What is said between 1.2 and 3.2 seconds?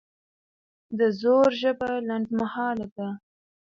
زور ژبه لنډمهاله ده